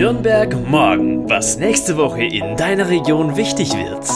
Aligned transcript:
Nürnberg 0.00 0.56
morgen, 0.66 1.28
was 1.28 1.58
nächste 1.58 1.98
Woche 1.98 2.22
in 2.22 2.56
deiner 2.56 2.88
Region 2.88 3.36
wichtig 3.36 3.74
wird. 3.74 4.08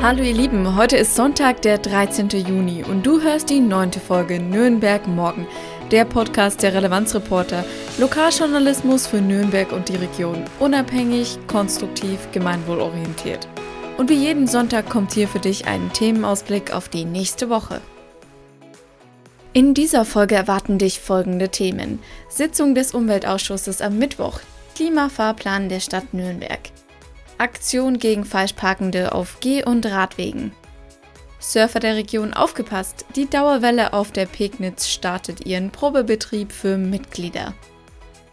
Hallo 0.00 0.22
ihr 0.22 0.32
Lieben, 0.32 0.76
heute 0.76 0.96
ist 0.96 1.16
Sonntag, 1.16 1.60
der 1.62 1.78
13. 1.78 2.28
Juni 2.28 2.84
und 2.84 3.04
du 3.04 3.20
hörst 3.20 3.50
die 3.50 3.58
neunte 3.58 3.98
Folge 3.98 4.38
Nürnberg 4.38 5.08
morgen, 5.08 5.48
der 5.90 6.04
Podcast 6.04 6.62
der 6.62 6.72
Relevanzreporter, 6.72 7.64
Lokaljournalismus 7.98 9.08
für 9.08 9.20
Nürnberg 9.20 9.72
und 9.72 9.88
die 9.88 9.96
Region, 9.96 10.44
unabhängig, 10.60 11.40
konstruktiv, 11.48 12.28
gemeinwohlorientiert. 12.30 13.48
Und 13.98 14.08
wie 14.08 14.14
jeden 14.14 14.46
Sonntag 14.46 14.88
kommt 14.88 15.14
hier 15.14 15.26
für 15.26 15.40
dich 15.40 15.66
ein 15.66 15.92
Themenausblick 15.92 16.72
auf 16.72 16.88
die 16.88 17.06
nächste 17.06 17.50
Woche. 17.50 17.80
In 19.54 19.74
dieser 19.74 20.06
Folge 20.06 20.34
erwarten 20.34 20.78
dich 20.78 20.98
folgende 20.98 21.50
Themen. 21.50 21.98
Sitzung 22.30 22.74
des 22.74 22.94
Umweltausschusses 22.94 23.82
am 23.82 23.98
Mittwoch. 23.98 24.40
Klimafahrplan 24.76 25.68
der 25.68 25.80
Stadt 25.80 26.14
Nürnberg. 26.14 26.60
Aktion 27.36 27.98
gegen 27.98 28.24
Falschparkende 28.24 29.12
auf 29.12 29.40
Geh- 29.40 29.62
und 29.62 29.84
Radwegen. 29.84 30.52
Surfer 31.38 31.80
der 31.80 31.96
Region 31.96 32.32
aufgepasst, 32.32 33.04
die 33.14 33.28
Dauerwelle 33.28 33.92
auf 33.92 34.10
der 34.10 34.24
Pegnitz 34.24 34.88
startet 34.88 35.44
ihren 35.44 35.70
Probebetrieb 35.70 36.50
für 36.50 36.78
Mitglieder. 36.78 37.52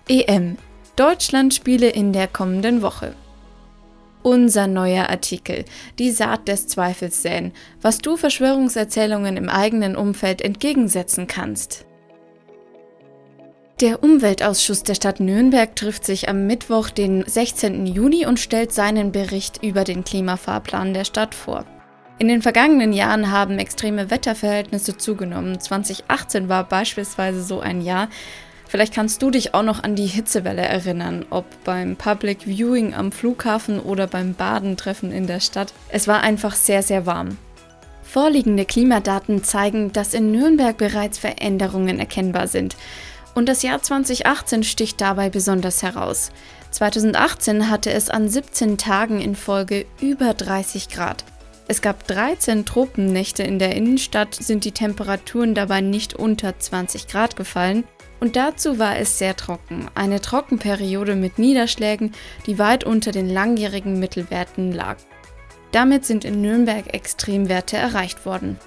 EM. 0.07 0.57
Deutschland 0.95 1.53
Spiele 1.53 1.89
in 1.89 2.13
der 2.13 2.27
kommenden 2.27 2.81
Woche. 2.81 3.13
Unser 4.21 4.67
neuer 4.67 5.09
Artikel, 5.09 5.63
die 5.97 6.11
Saat 6.11 6.47
des 6.47 6.67
Zweifels 6.67 7.21
säen, 7.21 7.53
was 7.81 7.99
du 7.99 8.17
Verschwörungserzählungen 8.17 9.37
im 9.37 9.47
eigenen 9.47 9.95
Umfeld 9.95 10.41
entgegensetzen 10.41 11.27
kannst. 11.27 11.85
Der 13.79 14.03
Umweltausschuss 14.03 14.83
der 14.83 14.95
Stadt 14.95 15.21
Nürnberg 15.21 15.73
trifft 15.73 16.03
sich 16.03 16.27
am 16.27 16.47
Mittwoch, 16.47 16.89
den 16.89 17.23
16. 17.25 17.85
Juni 17.85 18.25
und 18.25 18.37
stellt 18.37 18.73
seinen 18.73 19.13
Bericht 19.13 19.63
über 19.63 19.85
den 19.85 20.03
Klimafahrplan 20.03 20.93
der 20.93 21.05
Stadt 21.05 21.33
vor. 21.33 21.63
In 22.17 22.27
den 22.27 22.41
vergangenen 22.41 22.91
Jahren 22.91 23.31
haben 23.31 23.57
extreme 23.57 24.11
Wetterverhältnisse 24.11 24.97
zugenommen. 24.97 25.61
2018 25.61 26.49
war 26.49 26.65
beispielsweise 26.67 27.41
so 27.41 27.61
ein 27.61 27.79
Jahr, 27.79 28.09
Vielleicht 28.69 28.93
kannst 28.93 29.23
du 29.23 29.31
dich 29.31 29.55
auch 29.55 29.63
noch 29.63 29.81
an 29.81 29.95
die 29.95 30.05
Hitzewelle 30.05 30.61
erinnern, 30.61 31.25
ob 31.31 31.45
beim 31.63 31.95
Public 31.95 32.45
Viewing 32.45 32.93
am 32.93 33.11
Flughafen 33.11 33.79
oder 33.79 34.05
beim 34.05 34.35
Badentreffen 34.35 35.11
in 35.11 35.25
der 35.25 35.39
Stadt. 35.39 35.73
Es 35.89 36.07
war 36.07 36.21
einfach 36.21 36.53
sehr, 36.53 36.83
sehr 36.83 37.07
warm. 37.07 37.39
Vorliegende 38.03 38.65
Klimadaten 38.65 39.43
zeigen, 39.43 39.91
dass 39.91 40.13
in 40.13 40.31
Nürnberg 40.31 40.77
bereits 40.77 41.17
Veränderungen 41.17 41.97
erkennbar 41.97 42.47
sind. 42.47 42.77
Und 43.33 43.49
das 43.49 43.63
Jahr 43.63 43.81
2018 43.81 44.61
sticht 44.61 45.01
dabei 45.01 45.31
besonders 45.31 45.81
heraus. 45.81 46.29
2018 46.69 47.71
hatte 47.71 47.91
es 47.91 48.11
an 48.11 48.29
17 48.29 48.77
Tagen 48.77 49.19
in 49.19 49.35
Folge 49.35 49.87
über 49.99 50.35
30 50.35 50.89
Grad. 50.89 51.25
Es 51.71 51.83
gab 51.83 52.07
13 52.07 52.65
Tropennächte 52.65 53.43
in 53.43 53.59
der 53.59 53.75
Innenstadt, 53.75 54.33
sind 54.33 54.65
die 54.65 54.71
Temperaturen 54.71 55.53
dabei 55.53 55.81
nicht 55.81 56.15
unter 56.15 56.57
20 56.57 57.07
Grad 57.07 57.35
gefallen 57.35 57.83
und 58.19 58.35
dazu 58.35 58.79
war 58.79 58.97
es 58.97 59.19
sehr 59.19 59.35
trocken, 59.35 59.85
eine 59.93 60.19
Trockenperiode 60.19 61.15
mit 61.15 61.37
Niederschlägen, 61.37 62.13
die 62.47 62.57
weit 62.57 62.85
unter 62.85 63.11
den 63.11 63.29
langjährigen 63.29 63.99
Mittelwerten 63.99 64.71
lag. 64.71 64.97
Damit 65.71 66.05
sind 66.05 66.25
in 66.25 66.41
Nürnberg 66.41 66.91
Extremwerte 66.91 67.77
erreicht 67.77 68.25
worden. 68.25 68.57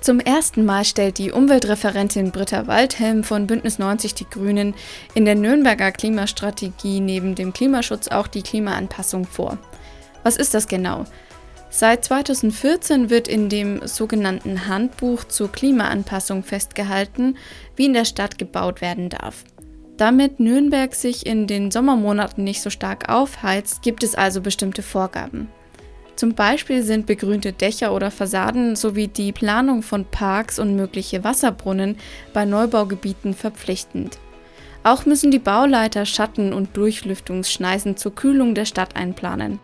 Zum 0.00 0.18
ersten 0.18 0.64
Mal 0.64 0.86
stellt 0.86 1.18
die 1.18 1.30
Umweltreferentin 1.30 2.30
Britta 2.30 2.66
Waldhelm 2.66 3.22
von 3.22 3.46
Bündnis 3.46 3.78
90 3.78 4.14
Die 4.14 4.30
Grünen 4.30 4.72
in 5.12 5.26
der 5.26 5.34
Nürnberger 5.34 5.92
Klimastrategie 5.92 7.00
neben 7.00 7.34
dem 7.34 7.52
Klimaschutz 7.52 8.08
auch 8.08 8.28
die 8.28 8.42
Klimaanpassung 8.42 9.26
vor. 9.26 9.58
Was 10.22 10.36
ist 10.36 10.54
das 10.54 10.68
genau? 10.68 11.04
Seit 11.76 12.04
2014 12.04 13.10
wird 13.10 13.26
in 13.26 13.48
dem 13.48 13.84
sogenannten 13.84 14.68
Handbuch 14.68 15.24
zur 15.24 15.50
Klimaanpassung 15.50 16.44
festgehalten, 16.44 17.36
wie 17.74 17.86
in 17.86 17.94
der 17.94 18.04
Stadt 18.04 18.38
gebaut 18.38 18.80
werden 18.80 19.08
darf. 19.08 19.42
Damit 19.96 20.38
Nürnberg 20.38 20.94
sich 20.94 21.26
in 21.26 21.48
den 21.48 21.72
Sommermonaten 21.72 22.44
nicht 22.44 22.62
so 22.62 22.70
stark 22.70 23.08
aufheizt, 23.08 23.82
gibt 23.82 24.04
es 24.04 24.14
also 24.14 24.40
bestimmte 24.40 24.82
Vorgaben. 24.82 25.48
Zum 26.14 26.36
Beispiel 26.36 26.84
sind 26.84 27.06
begrünte 27.06 27.52
Dächer 27.52 27.92
oder 27.92 28.12
Fassaden 28.12 28.76
sowie 28.76 29.08
die 29.08 29.32
Planung 29.32 29.82
von 29.82 30.04
Parks 30.04 30.60
und 30.60 30.76
mögliche 30.76 31.24
Wasserbrunnen 31.24 31.96
bei 32.32 32.44
Neubaugebieten 32.44 33.34
verpflichtend. 33.34 34.18
Auch 34.84 35.06
müssen 35.06 35.32
die 35.32 35.40
Bauleiter 35.40 36.06
Schatten- 36.06 36.52
und 36.52 36.76
Durchlüftungsschneisen 36.76 37.96
zur 37.96 38.14
Kühlung 38.14 38.54
der 38.54 38.64
Stadt 38.64 38.94
einplanen. 38.94 39.58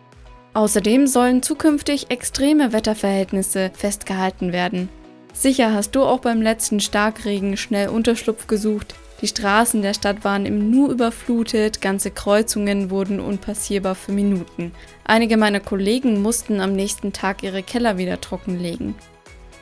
Außerdem 0.53 1.07
sollen 1.07 1.41
zukünftig 1.43 2.11
extreme 2.11 2.73
Wetterverhältnisse 2.73 3.71
festgehalten 3.73 4.51
werden. 4.51 4.89
Sicher 5.33 5.73
hast 5.73 5.91
du 5.91 6.03
auch 6.03 6.19
beim 6.19 6.41
letzten 6.41 6.81
Starkregen 6.81 7.55
schnell 7.55 7.87
Unterschlupf 7.87 8.47
gesucht. 8.47 8.95
Die 9.21 9.27
Straßen 9.27 9.81
der 9.81 9.93
Stadt 9.93 10.23
waren 10.23 10.45
im 10.45 10.71
Nu 10.71 10.89
überflutet, 10.89 11.79
ganze 11.79 12.11
Kreuzungen 12.11 12.89
wurden 12.89 13.19
unpassierbar 13.19 13.95
für 13.95 14.11
Minuten. 14.11 14.73
Einige 15.05 15.37
meiner 15.37 15.59
Kollegen 15.59 16.21
mussten 16.21 16.59
am 16.59 16.73
nächsten 16.73 17.13
Tag 17.13 17.43
ihre 17.43 17.63
Keller 17.63 17.97
wieder 17.97 18.19
trockenlegen. 18.19 18.95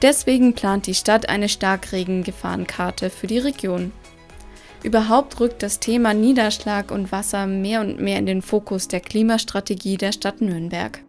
Deswegen 0.02 0.54
plant 0.54 0.88
die 0.88 0.96
Stadt 0.96 1.28
eine 1.28 1.50
Starkregengefahrenkarte 1.50 3.10
für 3.10 3.28
die 3.28 3.40
Region. 3.40 3.92
Überhaupt 4.84 5.40
rückt 5.40 5.62
das 5.62 5.80
Thema 5.80 6.14
Niederschlag 6.14 6.92
und 6.92 7.12
Wasser 7.12 7.48
mehr 7.48 7.82
und 7.82 8.00
mehr 8.00 8.18
in 8.18 8.26
den 8.26 8.42
Fokus 8.42 8.88
der 8.88 9.02
Klimastrategie 9.02 9.98
der 9.98 10.12
Stadt 10.12 10.42
Nürnberg. 10.42 11.02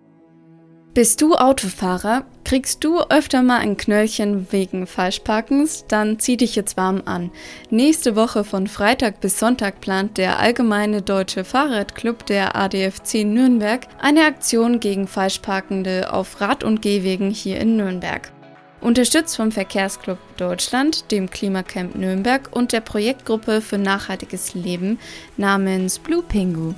Bist 0.92 1.22
du 1.22 1.36
Autofahrer? 1.36 2.24
Kriegst 2.42 2.82
du 2.82 3.00
öfter 3.00 3.42
mal 3.42 3.58
ein 3.58 3.76
Knöllchen 3.76 4.50
wegen 4.50 4.88
Falschparkens? 4.88 5.84
Dann 5.86 6.18
zieh 6.18 6.36
dich 6.36 6.56
jetzt 6.56 6.76
warm 6.76 7.02
an. 7.04 7.30
Nächste 7.70 8.16
Woche 8.16 8.42
von 8.42 8.66
Freitag 8.66 9.20
bis 9.20 9.38
Sonntag 9.38 9.80
plant 9.80 10.18
der 10.18 10.40
Allgemeine 10.40 11.00
Deutsche 11.00 11.44
Fahrradclub 11.44 12.26
der 12.26 12.56
ADFC 12.56 13.24
Nürnberg 13.24 13.86
eine 14.00 14.24
Aktion 14.24 14.80
gegen 14.80 15.06
Falschparkende 15.06 16.12
auf 16.12 16.40
Rad- 16.40 16.64
und 16.64 16.82
Gehwegen 16.82 17.30
hier 17.30 17.60
in 17.60 17.76
Nürnberg. 17.76 18.32
Unterstützt 18.80 19.36
vom 19.36 19.52
Verkehrsclub 19.52 20.18
Deutschland, 20.38 21.10
dem 21.10 21.28
Klimacamp 21.28 21.94
Nürnberg 21.96 22.48
und 22.50 22.72
der 22.72 22.80
Projektgruppe 22.80 23.60
für 23.60 23.76
nachhaltiges 23.76 24.54
Leben 24.54 24.98
namens 25.36 25.98
Blue 25.98 26.22
Pingu 26.22 26.72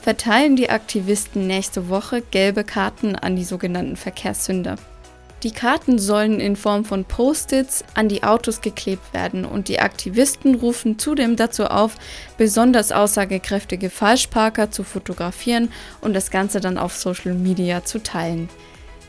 verteilen 0.00 0.54
die 0.54 0.70
Aktivisten 0.70 1.48
nächste 1.48 1.88
Woche 1.88 2.22
gelbe 2.22 2.62
Karten 2.62 3.16
an 3.16 3.34
die 3.34 3.44
sogenannten 3.44 3.96
Verkehrssünder. 3.96 4.76
Die 5.42 5.50
Karten 5.50 5.98
sollen 5.98 6.38
in 6.38 6.54
Form 6.54 6.84
von 6.84 7.04
Post-its 7.04 7.84
an 7.94 8.08
die 8.08 8.22
Autos 8.22 8.60
geklebt 8.60 9.12
werden 9.12 9.44
und 9.44 9.66
die 9.66 9.80
Aktivisten 9.80 10.54
rufen 10.54 10.98
zudem 10.98 11.34
dazu 11.34 11.66
auf, 11.66 11.96
besonders 12.36 12.92
aussagekräftige 12.92 13.90
Falschparker 13.90 14.70
zu 14.70 14.84
fotografieren 14.84 15.72
und 16.00 16.14
das 16.14 16.30
Ganze 16.30 16.60
dann 16.60 16.78
auf 16.78 16.96
Social 16.96 17.34
Media 17.34 17.84
zu 17.84 18.00
teilen. 18.00 18.48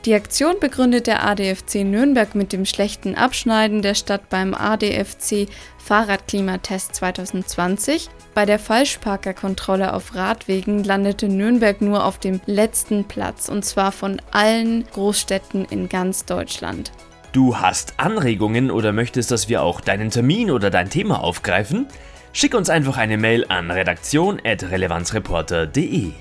Die 0.06 0.14
Aktion 0.14 0.56
begründet 0.62 1.08
der 1.08 1.28
ADFC 1.28 1.84
Nürnberg 1.84 2.34
mit 2.34 2.54
dem 2.54 2.66
schlechten 2.66 3.16
Abschneiden 3.16 3.82
der 3.82 3.96
Stadt 3.96 4.30
beim 4.30 4.54
ADFC 4.54 5.50
Fahrradklimatest 5.78 6.96
2020. 6.96 8.10
Bei 8.34 8.46
der 8.46 8.60
Falschparkerkontrolle 8.60 9.94
auf 9.94 10.16
Radwegen 10.16 10.86
landete 10.86 11.28
Nürnberg 11.28 11.82
nur 11.82 12.06
auf 12.06 12.18
dem 12.18 12.40
letzten 12.46 13.04
Platz 13.04 13.50
und 13.50 13.66
zwar 13.66 13.92
von 13.92 14.22
allen 14.32 14.86
Großstädten 14.86 15.66
in 15.66 15.90
ganz 15.90 16.24
Deutschland. 16.24 16.94
Du 17.34 17.58
hast 17.58 17.96
Anregungen 17.98 18.72
oder 18.72 18.94
möchtest, 18.94 19.32
dass 19.32 19.50
wir 19.50 19.64
auch 19.64 19.82
deinen 19.82 20.12
Termin 20.12 20.50
oder 20.50 20.70
dein 20.70 20.90
Thema 20.90 21.22
aufgreifen? 21.22 21.88
Schick 22.32 22.56
uns 22.56 22.70
einfach 22.70 22.96
eine 22.96 23.18
Mail 23.18 23.46
an 23.50 23.70
redaktion.relevanzreporter.de. 23.70 26.14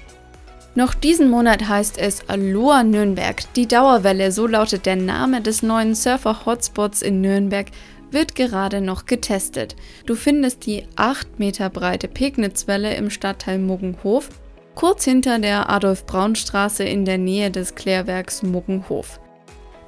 Noch 0.78 0.94
diesen 0.94 1.28
Monat 1.28 1.68
heißt 1.68 1.98
es 1.98 2.28
Aloha 2.28 2.84
Nürnberg. 2.84 3.52
Die 3.54 3.66
Dauerwelle, 3.66 4.30
so 4.30 4.46
lautet 4.46 4.86
der 4.86 4.94
Name 4.94 5.40
des 5.40 5.64
neuen 5.64 5.96
Surfer-Hotspots 5.96 7.02
in 7.02 7.20
Nürnberg, 7.20 7.66
wird 8.12 8.36
gerade 8.36 8.80
noch 8.80 9.04
getestet. 9.04 9.74
Du 10.06 10.14
findest 10.14 10.66
die 10.66 10.86
8 10.94 11.40
Meter 11.40 11.68
breite 11.68 12.06
Pegnitzwelle 12.06 12.94
im 12.94 13.10
Stadtteil 13.10 13.58
Muggenhof, 13.58 14.28
kurz 14.76 15.04
hinter 15.04 15.40
der 15.40 15.68
Adolf-Braun-Straße 15.68 16.84
in 16.84 17.04
der 17.04 17.18
Nähe 17.18 17.50
des 17.50 17.74
Klärwerks 17.74 18.44
Muggenhof. 18.44 19.18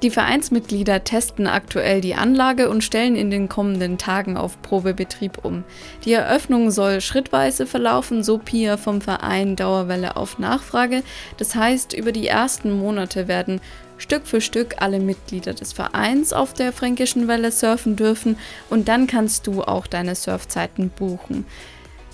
Die 0.01 0.09
Vereinsmitglieder 0.09 1.03
testen 1.03 1.45
aktuell 1.45 2.01
die 2.01 2.15
Anlage 2.15 2.69
und 2.69 2.83
stellen 2.83 3.15
in 3.15 3.29
den 3.29 3.47
kommenden 3.47 3.99
Tagen 3.99 4.35
auf 4.35 4.59
Probebetrieb 4.63 5.45
um. 5.45 5.63
Die 6.05 6.13
Eröffnung 6.13 6.71
soll 6.71 7.01
schrittweise 7.01 7.67
verlaufen, 7.67 8.23
so 8.23 8.39
Pia 8.39 8.77
vom 8.77 9.01
Verein 9.01 9.55
Dauerwelle 9.55 10.17
auf 10.17 10.39
Nachfrage. 10.39 11.03
Das 11.37 11.53
heißt, 11.53 11.93
über 11.93 12.11
die 12.11 12.25
ersten 12.25 12.71
Monate 12.71 13.27
werden 13.27 13.61
Stück 13.99 14.25
für 14.25 14.41
Stück 14.41 14.77
alle 14.79 14.99
Mitglieder 14.99 15.53
des 15.53 15.71
Vereins 15.71 16.33
auf 16.33 16.53
der 16.53 16.73
Fränkischen 16.73 17.27
Welle 17.27 17.51
surfen 17.51 17.95
dürfen 17.95 18.37
und 18.71 18.87
dann 18.87 19.05
kannst 19.05 19.45
du 19.45 19.61
auch 19.61 19.85
deine 19.85 20.15
Surfzeiten 20.15 20.89
buchen. 20.89 21.45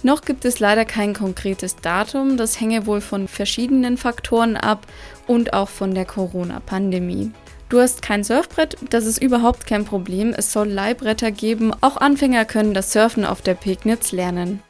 Noch 0.04 0.22
gibt 0.22 0.44
es 0.44 0.60
leider 0.60 0.84
kein 0.84 1.14
konkretes 1.14 1.78
Datum, 1.78 2.36
das 2.36 2.60
hänge 2.60 2.86
wohl 2.86 3.00
von 3.00 3.30
verschiedenen 3.30 3.96
Faktoren 3.96 4.58
ab 4.58 4.86
und 5.26 5.54
auch 5.54 5.70
von 5.70 5.96
der 5.96 6.06
Corona-Pandemie. 6.06 7.32
Du 7.70 7.82
hast 7.82 8.02
kein 8.02 8.24
Surfbrett, 8.24 8.78
das 8.90 9.06
ist 9.06 9.22
überhaupt 9.22 9.68
kein 9.68 9.84
Problem. 9.84 10.34
Es 10.36 10.54
soll 10.54 10.70
Leihbretter 10.70 11.32
geben. 11.32 11.74
Auch 11.82 11.98
Anfänger 11.98 12.46
können 12.46 12.74
das 12.74 12.94
Surfen 12.94 13.26
auf 13.26 13.42
der 13.42 13.56
Pegnitz 13.56 14.14
lernen. 14.14 14.62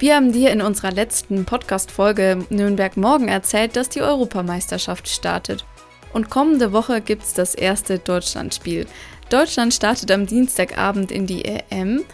Wir 0.00 0.16
haben 0.16 0.32
dir 0.32 0.50
in 0.50 0.60
unserer 0.60 0.90
letzten 0.90 1.44
Podcast-Folge 1.44 2.44
Nürnberg 2.50 2.96
Morgen 2.96 3.28
erzählt, 3.28 3.76
dass 3.76 3.88
die 3.88 4.02
Europameisterschaft 4.02 5.08
startet. 5.08 5.64
Und 6.12 6.28
kommende 6.28 6.72
Woche 6.72 7.00
gibt 7.00 7.22
es 7.22 7.32
das 7.32 7.54
erste 7.54 8.00
Deutschlandspiel. 8.00 8.86
Deutschland 9.30 9.72
startet 9.72 10.10
am 10.10 10.26
Dienstagabend 10.26 11.12
in 11.12 11.26
die 11.26 11.44
EM 11.44 12.04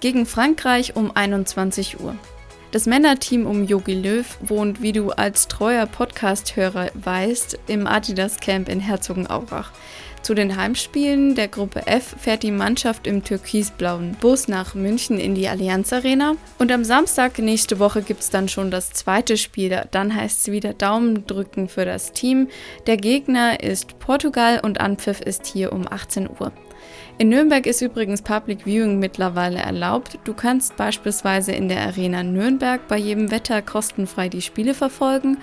gegen 0.00 0.24
Frankreich 0.24 0.96
um 0.96 1.14
21 1.14 2.00
Uhr. 2.00 2.16
Das 2.70 2.84
Männerteam 2.84 3.46
um 3.46 3.64
Yogi 3.64 3.94
Löw 3.94 4.26
wohnt, 4.42 4.82
wie 4.82 4.92
du 4.92 5.10
als 5.10 5.48
treuer 5.48 5.86
Podcast-Hörer 5.86 6.90
weißt, 6.92 7.58
im 7.66 7.86
Adidas 7.86 8.40
Camp 8.40 8.68
in 8.68 8.78
Herzogenaurach. 8.78 9.72
Zu 10.20 10.34
den 10.34 10.54
Heimspielen 10.54 11.34
der 11.34 11.48
Gruppe 11.48 11.86
F 11.86 12.14
fährt 12.18 12.42
die 12.42 12.50
Mannschaft 12.50 13.06
im 13.06 13.24
türkisblauen 13.24 14.18
Bus 14.20 14.48
nach 14.48 14.74
München 14.74 15.18
in 15.18 15.34
die 15.34 15.48
Allianz 15.48 15.94
Arena. 15.94 16.34
Und 16.58 16.70
am 16.70 16.84
Samstag 16.84 17.38
nächste 17.38 17.78
Woche 17.78 18.02
gibt 18.02 18.20
es 18.20 18.28
dann 18.28 18.50
schon 18.50 18.70
das 18.70 18.92
zweite 18.92 19.38
Spiel. 19.38 19.84
Dann 19.90 20.14
heißt 20.14 20.40
es 20.40 20.52
wieder 20.52 20.74
Daumen 20.74 21.26
drücken 21.26 21.68
für 21.68 21.86
das 21.86 22.12
Team. 22.12 22.48
Der 22.86 22.98
Gegner 22.98 23.62
ist 23.62 23.98
Portugal 23.98 24.60
und 24.62 24.78
Anpfiff 24.78 25.22
ist 25.22 25.46
hier 25.46 25.72
um 25.72 25.86
18 25.88 26.28
Uhr. 26.38 26.52
In 27.20 27.30
Nürnberg 27.30 27.66
ist 27.66 27.82
übrigens 27.82 28.22
Public 28.22 28.64
Viewing 28.64 29.00
mittlerweile 29.00 29.58
erlaubt. 29.58 30.20
Du 30.22 30.34
kannst 30.34 30.76
beispielsweise 30.76 31.50
in 31.50 31.68
der 31.68 31.80
Arena 31.80 32.22
Nürnberg 32.22 32.86
bei 32.86 32.96
jedem 32.96 33.32
Wetter 33.32 33.60
kostenfrei 33.60 34.28
die 34.28 34.40
Spiele 34.40 34.72
verfolgen. 34.72 35.38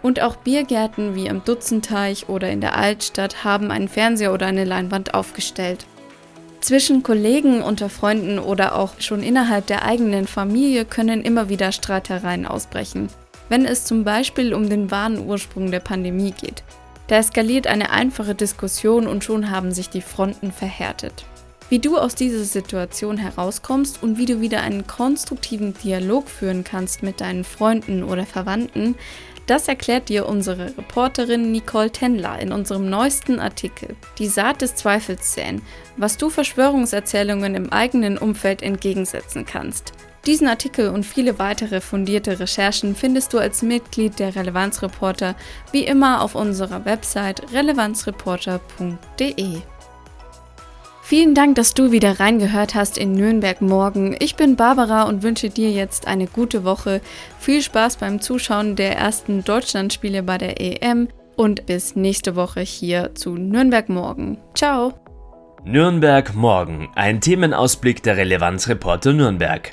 Und 0.00 0.22
auch 0.22 0.36
Biergärten 0.36 1.14
wie 1.14 1.28
am 1.28 1.44
Dutzenteich 1.44 2.30
oder 2.30 2.50
in 2.50 2.62
der 2.62 2.74
Altstadt 2.74 3.44
haben 3.44 3.70
einen 3.70 3.88
Fernseher 3.88 4.32
oder 4.32 4.46
eine 4.46 4.64
Leinwand 4.64 5.12
aufgestellt. 5.12 5.84
Zwischen 6.62 7.02
Kollegen, 7.02 7.60
unter 7.60 7.90
Freunden 7.90 8.38
oder 8.38 8.74
auch 8.76 8.98
schon 8.98 9.22
innerhalb 9.22 9.66
der 9.66 9.84
eigenen 9.84 10.26
Familie 10.26 10.86
können 10.86 11.20
immer 11.20 11.50
wieder 11.50 11.70
Streitereien 11.70 12.46
ausbrechen, 12.46 13.10
wenn 13.50 13.66
es 13.66 13.84
zum 13.84 14.04
Beispiel 14.04 14.54
um 14.54 14.70
den 14.70 14.90
wahren 14.90 15.26
Ursprung 15.26 15.70
der 15.70 15.80
Pandemie 15.80 16.32
geht. 16.32 16.62
Da 17.10 17.16
eskaliert 17.16 17.66
eine 17.66 17.90
einfache 17.90 18.36
Diskussion 18.36 19.08
und 19.08 19.24
schon 19.24 19.50
haben 19.50 19.72
sich 19.72 19.88
die 19.88 20.00
Fronten 20.00 20.52
verhärtet. 20.52 21.24
Wie 21.68 21.80
du 21.80 21.98
aus 21.98 22.14
dieser 22.14 22.44
Situation 22.44 23.16
herauskommst 23.16 24.00
und 24.00 24.16
wie 24.16 24.26
du 24.26 24.40
wieder 24.40 24.60
einen 24.60 24.86
konstruktiven 24.86 25.74
Dialog 25.74 26.28
führen 26.28 26.62
kannst 26.62 27.02
mit 27.02 27.20
deinen 27.20 27.42
Freunden 27.42 28.04
oder 28.04 28.26
Verwandten, 28.26 28.94
das 29.48 29.66
erklärt 29.66 30.08
dir 30.08 30.26
unsere 30.26 30.76
Reporterin 30.78 31.50
Nicole 31.50 31.90
Tendler 31.90 32.38
in 32.38 32.52
unserem 32.52 32.88
neuesten 32.88 33.40
Artikel 33.40 33.96
Die 34.18 34.28
Saat 34.28 34.62
des 34.62 34.76
Zweifels 34.76 35.34
säen, 35.34 35.62
was 35.96 36.16
du 36.16 36.30
Verschwörungserzählungen 36.30 37.56
im 37.56 37.72
eigenen 37.72 38.18
Umfeld 38.18 38.62
entgegensetzen 38.62 39.44
kannst. 39.44 39.94
Diesen 40.26 40.48
Artikel 40.48 40.90
und 40.90 41.06
viele 41.06 41.38
weitere 41.38 41.80
fundierte 41.80 42.40
Recherchen 42.40 42.94
findest 42.94 43.32
du 43.32 43.38
als 43.38 43.62
Mitglied 43.62 44.18
der 44.18 44.36
Relevanzreporter 44.36 45.34
wie 45.72 45.84
immer 45.84 46.20
auf 46.20 46.34
unserer 46.34 46.84
Website 46.84 47.50
relevanzreporter.de. 47.52 49.62
Vielen 51.02 51.34
Dank, 51.34 51.54
dass 51.56 51.74
du 51.74 51.90
wieder 51.90 52.20
reingehört 52.20 52.76
hast 52.76 52.96
in 52.96 53.10
Nürnberg 53.12 53.60
morgen. 53.62 54.14
Ich 54.20 54.36
bin 54.36 54.54
Barbara 54.54 55.02
und 55.04 55.24
wünsche 55.24 55.50
dir 55.50 55.72
jetzt 55.72 56.06
eine 56.06 56.28
gute 56.28 56.62
Woche. 56.62 57.00
Viel 57.40 57.62
Spaß 57.62 57.96
beim 57.96 58.20
Zuschauen 58.20 58.76
der 58.76 58.96
ersten 58.96 59.42
Deutschlandspiele 59.42 60.22
bei 60.22 60.38
der 60.38 60.60
EM 60.60 61.08
und 61.34 61.66
bis 61.66 61.96
nächste 61.96 62.36
Woche 62.36 62.60
hier 62.60 63.12
zu 63.14 63.34
Nürnberg 63.34 63.88
morgen. 63.88 64.38
Ciao! 64.54 64.92
Nürnberg 65.64 66.34
morgen, 66.34 66.88
ein 66.94 67.20
Themenausblick 67.20 68.02
der 68.02 68.16
Relevanzreporter 68.16 69.12
Nürnberg. 69.12 69.72